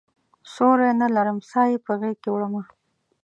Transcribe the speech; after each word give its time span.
سیوری 0.53 0.91
نه 1.01 1.07
لرم 1.15 1.37
سایې 1.51 1.77
په 1.85 1.91
غیږکې 1.99 2.29
وړمه 2.31 2.63